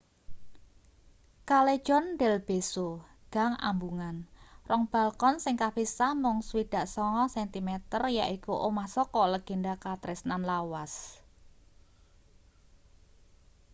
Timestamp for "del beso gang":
2.19-3.53